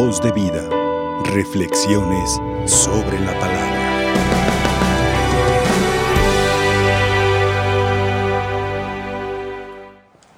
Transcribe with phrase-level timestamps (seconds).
[0.00, 0.62] Voz de vida.
[1.24, 3.80] Reflexiones sobre la palabra.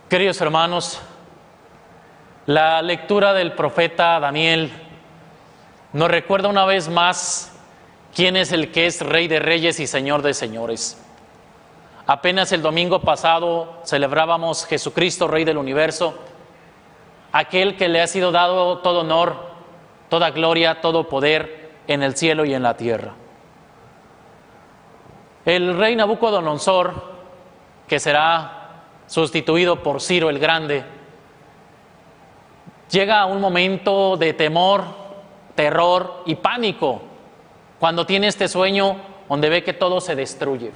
[0.09, 1.03] Queridos hermanos,
[2.47, 4.73] la lectura del profeta Daniel
[5.93, 7.53] nos recuerda una vez más
[8.15, 10.99] quién es el que es Rey de Reyes y Señor de Señores.
[12.07, 16.19] Apenas el domingo pasado celebrábamos Jesucristo, Rey del Universo,
[17.31, 19.50] aquel que le ha sido dado todo honor,
[20.11, 23.15] toda gloria, todo poder en el cielo y en la tierra.
[25.47, 26.93] El rey Nabucodonosor,
[27.89, 30.85] que será sustituido por Ciro el Grande,
[32.91, 34.85] llega a un momento de temor,
[35.55, 37.01] terror y pánico
[37.79, 38.97] cuando tiene este sueño
[39.29, 40.73] donde ve que todo se destruye.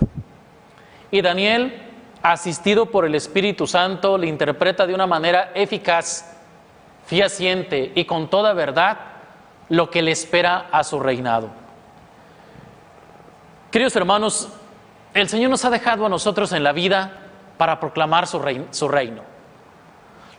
[1.10, 1.82] Y Daniel,
[2.22, 6.36] asistido por el Espíritu Santo, le interpreta de una manera eficaz,
[7.04, 9.13] fiaciente y con toda verdad
[9.68, 11.50] lo que le espera a su reinado.
[13.70, 14.48] Queridos hermanos,
[15.14, 17.20] el Señor nos ha dejado a nosotros en la vida
[17.56, 19.22] para proclamar su reino.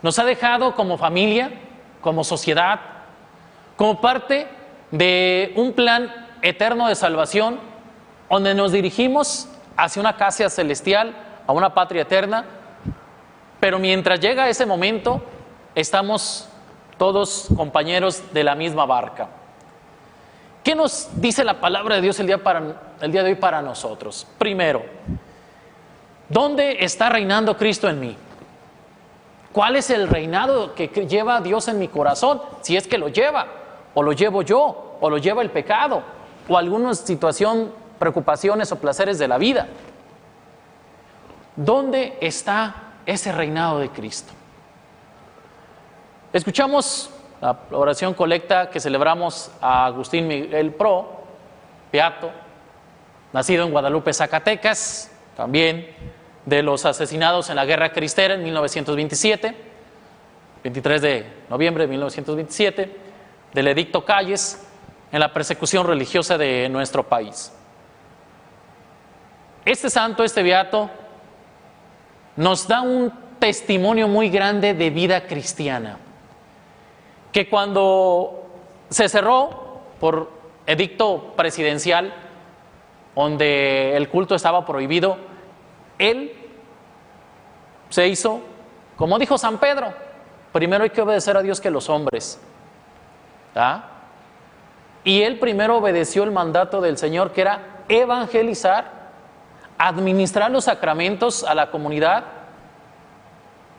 [0.02, 1.52] Nos ha dejado como familia,
[2.02, 2.80] como sociedad,
[3.76, 4.48] como parte
[4.92, 7.60] de un plan eterno de salvación,
[8.30, 11.16] donde nos dirigimos hacia una casa celestial,
[11.48, 12.46] a una patria eterna,
[13.60, 15.24] pero mientras llega ese momento,
[15.74, 16.48] estamos
[16.98, 19.30] todos compañeros de la misma barca.
[20.64, 22.62] ¿Qué nos dice la palabra de Dios el día, para,
[23.02, 24.26] el día de hoy para nosotros?
[24.38, 24.84] Primero,
[26.28, 28.18] ¿dónde está reinando Cristo en mí?
[29.52, 32.42] ¿Cuál es el reinado que lleva Dios en mi corazón?
[32.62, 33.46] Si es que lo lleva,
[33.94, 36.02] o lo llevo yo, o lo lleva el pecado,
[36.48, 39.68] o alguna situación preocupaciones o placeres de la vida.
[41.56, 44.34] ¿Dónde está ese reinado de Cristo?
[46.36, 51.24] Escuchamos la oración colecta que celebramos a Agustín Miguel Pro,
[51.94, 52.30] Beato,
[53.32, 55.96] nacido en Guadalupe, Zacatecas, también
[56.46, 59.56] de los asesinados en la Guerra Cristera en 1927,
[60.62, 62.98] 23 de noviembre de 1927,
[63.54, 64.68] del Edicto Calles
[65.14, 67.54] en la persecución religiosa de nuestro país.
[69.64, 70.90] Este santo, este beato,
[72.36, 76.00] nos da un testimonio muy grande de vida cristiana,
[77.36, 78.46] que cuando
[78.90, 80.32] se cerró por
[80.66, 82.14] edicto presidencial,
[83.14, 85.18] donde el culto estaba prohibido,
[86.00, 86.32] él
[87.90, 88.40] se hizo,
[88.96, 89.94] como dijo San Pedro,
[90.54, 92.40] primero hay que obedecer a Dios que los hombres.
[95.04, 99.10] Y él primero obedeció el mandato del Señor, que era evangelizar
[99.78, 102.24] administrar los sacramentos a la comunidad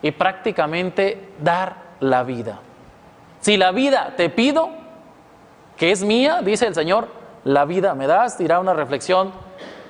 [0.03, 2.59] y prácticamente dar la vida.
[3.47, 4.71] Si la vida te pido,
[5.77, 7.07] que es mía, dice el Señor,
[7.45, 9.31] la vida me das, dirá una reflexión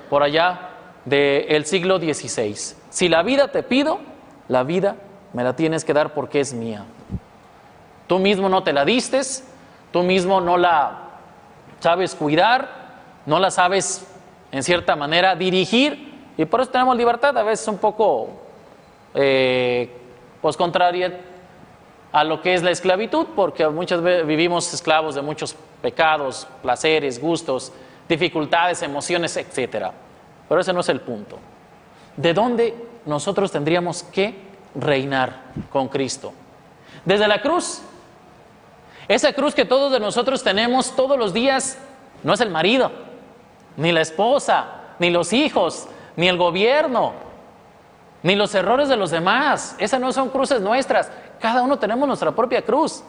[0.08, 0.68] por allá
[1.04, 2.54] del siglo XVI.
[2.88, 3.98] Si la vida te pido,
[4.46, 4.94] la vida
[5.32, 6.84] me la tienes que dar porque es mía.
[8.06, 9.44] Tú mismo no te la distes,
[9.90, 11.08] tú mismo no la
[11.80, 12.68] sabes cuidar,
[13.26, 14.06] no la sabes
[14.52, 18.28] en cierta manera, dirigir, y por eso tenemos libertad, a veces un poco
[19.14, 19.90] eh,
[20.40, 20.56] pues
[22.12, 27.20] a lo que es la esclavitud, porque muchas veces vivimos esclavos de muchos pecados, placeres,
[27.20, 27.72] gustos,
[28.08, 29.88] dificultades, emociones, etc.
[30.48, 31.38] Pero ese no es el punto.
[32.16, 32.74] ¿De dónde
[33.04, 34.34] nosotros tendríamos que
[34.74, 36.32] reinar con Cristo?
[37.04, 37.82] Desde la cruz.
[39.06, 41.78] Esa cruz que todos de nosotros tenemos todos los días
[42.22, 42.90] no es el marido,
[43.76, 44.66] ni la esposa,
[44.98, 47.14] ni los hijos, ni el gobierno,
[48.22, 49.76] ni los errores de los demás.
[49.78, 51.10] Esas no son cruces nuestras.
[51.40, 53.02] Cada uno tenemos nuestra propia cruz.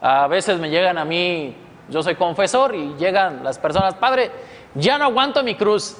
[0.00, 1.56] A veces me llegan a mí,
[1.88, 4.30] yo soy confesor y llegan las personas, padre,
[4.74, 5.96] ya no aguanto mi cruz.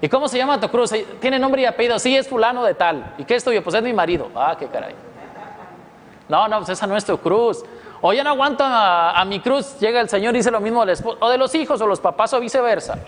[0.00, 0.92] ¿Y cómo se llama tu cruz?
[1.20, 1.98] Tiene nombre y apellido.
[1.98, 3.14] Sí, es fulano de tal.
[3.18, 3.62] ¿Y qué es tuyo?
[3.62, 4.30] Pues es mi marido.
[4.34, 4.94] Ah, qué caray.
[6.28, 7.62] No, no, pues esa no es tu cruz.
[8.00, 10.82] O ya no aguanto a, mi cruz, llega el Señor y dice lo mismo
[11.20, 12.98] o de los hijos o los papás o viceversa.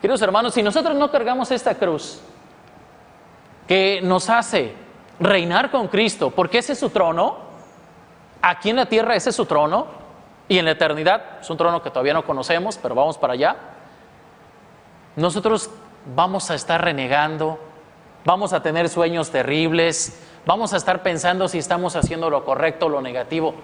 [0.00, 2.20] Queridos hermanos, si nosotros no cargamos esta cruz
[3.70, 4.74] que nos hace
[5.20, 7.36] reinar con Cristo, porque ese es su trono,
[8.42, 9.86] aquí en la tierra ese es su trono,
[10.48, 13.54] y en la eternidad es un trono que todavía no conocemos, pero vamos para allá,
[15.14, 15.70] nosotros
[16.16, 17.60] vamos a estar renegando,
[18.24, 22.88] vamos a tener sueños terribles, vamos a estar pensando si estamos haciendo lo correcto o
[22.88, 23.54] lo negativo.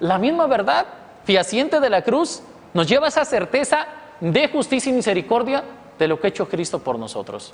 [0.00, 0.86] La misma verdad
[1.24, 3.86] fiaciente de la cruz nos lleva a esa certeza
[4.18, 5.62] de justicia y misericordia
[5.98, 7.52] de lo que ha hecho Cristo por nosotros.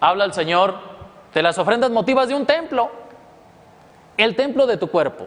[0.00, 0.74] Habla el Señor
[1.34, 2.90] de las ofrendas motivas de un templo,
[4.16, 5.26] el templo de tu cuerpo.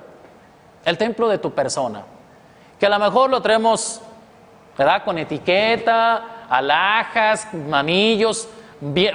[0.83, 2.03] el templo de tu persona,
[2.79, 4.01] que a lo mejor lo traemos,
[4.77, 5.03] ¿verdad?
[5.03, 8.47] Con etiqueta, alhajas, manillos,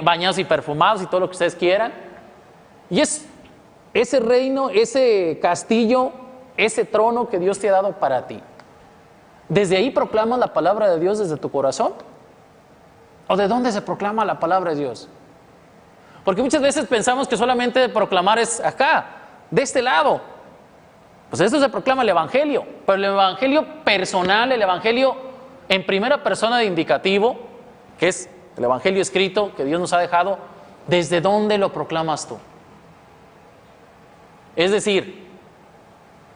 [0.01, 1.93] bañados y perfumados y todo lo que ustedes quieran.
[2.89, 3.27] Y es
[3.93, 6.13] ese reino, ese castillo,
[6.55, 8.41] ese trono que Dios te ha dado para ti.
[9.49, 11.93] ¿Desde ahí proclamas la palabra de Dios desde tu corazón?
[13.27, 15.09] ¿O de dónde se proclama la palabra de Dios?
[16.27, 19.05] Porque muchas veces pensamos que solamente proclamar es acá,
[19.49, 20.19] de este lado.
[21.29, 25.15] Pues esto se proclama el Evangelio, pero el Evangelio personal, el Evangelio
[25.69, 27.39] en primera persona de indicativo,
[27.97, 30.37] que es el Evangelio escrito que Dios nos ha dejado,
[30.87, 32.37] ¿desde dónde lo proclamas tú?
[34.57, 35.29] Es decir,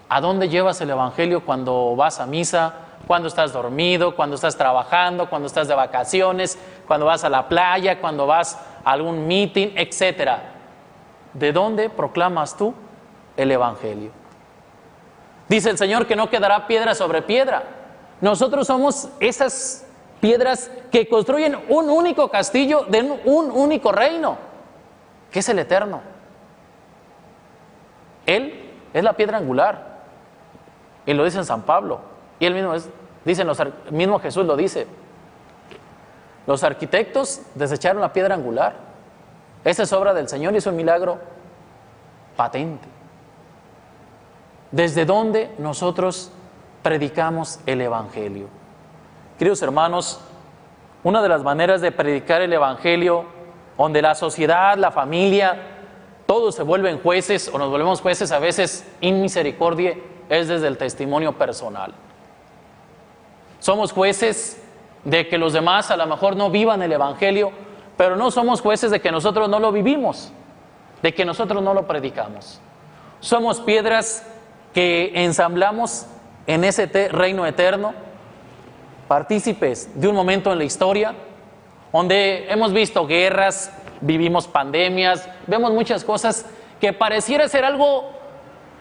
[0.08, 2.76] ¿a dónde llevas el Evangelio cuando vas a misa,
[3.08, 6.58] cuando estás dormido, cuando estás trabajando, cuando estás de vacaciones,
[6.88, 10.54] cuando vas a la playa, cuando vas algún meeting, etcétera?
[11.34, 12.74] ¿De dónde proclamas tú
[13.38, 14.12] el Evangelio?
[15.48, 17.64] Dice el Señor que no quedará piedra sobre piedra.
[18.22, 19.86] Nosotros somos esas
[20.20, 24.38] piedras que construyen un único castillo de un único reino,
[25.32, 26.02] que es el eterno.
[28.26, 29.92] Él es la piedra angular.
[31.06, 32.00] Y lo dice San Pablo.
[32.40, 32.90] Y él mismo es,
[33.26, 33.48] dicen
[33.90, 34.88] mismo Jesús lo dice.
[36.48, 38.76] Los arquitectos desecharon la piedra angular.
[39.64, 41.20] Esa es obra del Señor y es un milagro
[42.36, 42.88] patente.
[44.72, 46.32] ¿Desde dónde nosotros
[46.82, 48.48] predicamos el Evangelio?
[49.38, 50.22] Queridos hermanos,
[51.04, 53.26] una de las maneras de predicar el Evangelio,
[53.78, 55.60] donde la sociedad, la familia,
[56.26, 59.98] todos se vuelven jueces o nos volvemos jueces a veces in misericordia,
[60.30, 61.94] es desde el testimonio personal.
[63.60, 64.61] Somos jueces
[65.04, 67.52] de que los demás a lo mejor no vivan el Evangelio,
[67.98, 70.32] pero no somos jueces de que nosotros no lo vivimos,
[71.02, 72.60] de que nosotros no lo predicamos.
[73.20, 74.26] Somos piedras
[74.74, 76.06] que ensamblamos
[76.48, 77.94] en ese reino eterno,
[79.08, 81.14] partícipes de un momento en la historia
[81.92, 86.46] donde hemos visto guerras, vivimos pandemias, vemos muchas cosas
[86.80, 88.10] que pareciera ser algo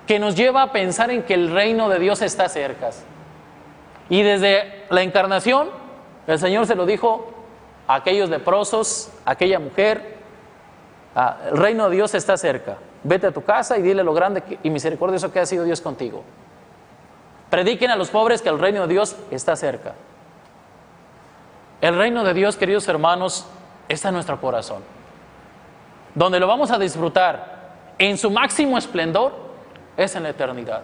[0.06, 2.90] que nos lleva a pensar en que el reino de Dios está cerca.
[4.08, 5.68] Y desde la encarnación,
[6.32, 7.32] el Señor se lo dijo
[7.86, 10.16] a aquellos leprosos, a aquella mujer,
[11.14, 12.78] ah, el reino de Dios está cerca.
[13.02, 16.22] Vete a tu casa y dile lo grande y misericordioso que ha sido Dios contigo.
[17.48, 19.94] Prediquen a los pobres que el reino de Dios está cerca.
[21.80, 23.46] El reino de Dios, queridos hermanos,
[23.88, 24.82] está en nuestro corazón
[26.14, 27.60] donde lo vamos a disfrutar
[27.98, 29.32] en su máximo esplendor,
[29.96, 30.82] es en la eternidad.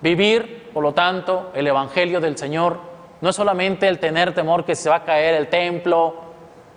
[0.00, 2.78] Vivir, por lo tanto, el Evangelio del Señor
[3.20, 6.30] no es solamente el tener temor que se va a caer el templo,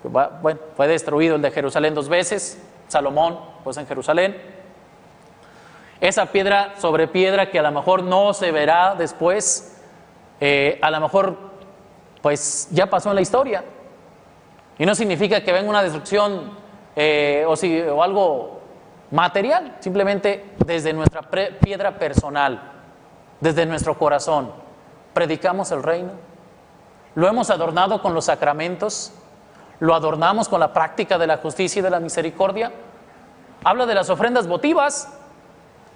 [0.03, 4.35] bueno, fue destruido el de Jerusalén dos veces, Salomón, pues en Jerusalén.
[6.01, 9.81] Esa piedra sobre piedra que a lo mejor no se verá después,
[10.41, 11.37] eh, a lo mejor
[12.21, 13.63] pues ya pasó en la historia.
[14.77, 16.57] Y no significa que venga una destrucción
[16.95, 18.59] eh, o, si, o algo
[19.11, 22.71] material, simplemente desde nuestra piedra personal,
[23.39, 24.51] desde nuestro corazón,
[25.13, 26.32] predicamos el reino.
[27.15, 29.13] Lo hemos adornado con los sacramentos,
[29.79, 32.71] lo adornamos con la práctica de la justicia y de la misericordia.
[33.63, 35.09] Habla de las ofrendas votivas,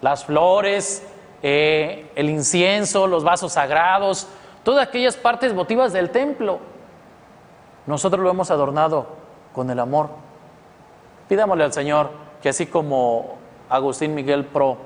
[0.00, 1.06] las flores,
[1.42, 4.28] eh, el incienso, los vasos sagrados,
[4.62, 6.60] todas aquellas partes votivas del templo.
[7.86, 9.06] Nosotros lo hemos adornado
[9.52, 10.10] con el amor
[11.28, 12.10] Pidámosle al Señor
[12.42, 13.36] que así como
[13.68, 14.78] Agustín Miguel Pro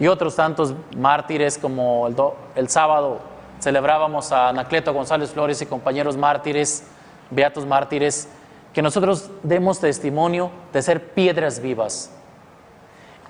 [0.00, 2.16] y otros tantos mártires como el,
[2.56, 3.18] el sábado
[3.60, 6.84] celebrábamos a Anacleto González Flores y compañeros mártires,
[7.30, 8.28] beatos mártires,
[8.72, 12.12] que nosotros demos testimonio de ser piedras vivas.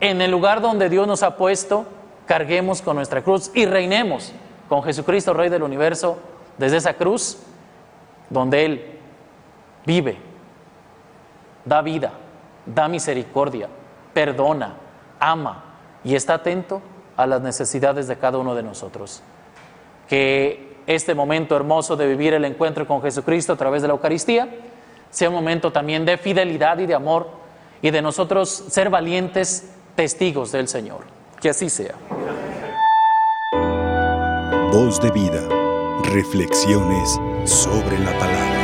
[0.01, 1.85] En el lugar donde Dios nos ha puesto,
[2.27, 4.33] carguemos con nuestra cruz y reinemos
[4.69, 6.19] con Jesucristo, Rey del universo,
[6.57, 7.39] desde esa cruz
[8.31, 8.99] donde Él
[9.85, 10.19] vive,
[11.65, 12.13] da vida
[12.67, 13.69] da misericordia,
[14.13, 14.75] perdona,
[15.19, 15.65] ama
[16.05, 16.81] y está atento
[17.17, 19.23] a las necesidades de cada uno de nosotros.
[20.11, 24.49] Que este momento hermoso de vivir el encuentro con Jesucristo a través de la Eucaristía
[25.11, 27.29] sea un momento también de fidelidad y de amor
[27.81, 31.02] y de nosotros ser valientes testigos del Señor.
[31.40, 31.95] Que así sea.
[34.73, 35.49] Voz de vida.
[36.12, 38.60] Reflexiones sobre la palabra.